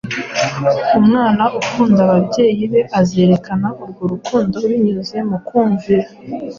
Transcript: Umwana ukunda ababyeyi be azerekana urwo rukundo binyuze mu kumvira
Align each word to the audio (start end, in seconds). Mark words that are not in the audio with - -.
Umwana 0.99 1.43
ukunda 1.59 1.99
ababyeyi 2.07 2.63
be 2.71 2.81
azerekana 2.99 3.67
urwo 3.83 4.03
rukundo 4.13 4.55
binyuze 4.69 5.17
mu 5.29 5.37
kumvira 5.47 6.07